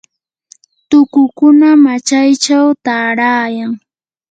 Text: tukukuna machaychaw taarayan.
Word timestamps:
tukukuna 0.89 1.69
machaychaw 1.85 2.67
taarayan. 2.85 3.71